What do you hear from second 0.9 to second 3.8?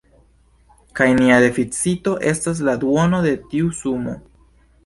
Kaj nia deficito estas la duono de tiu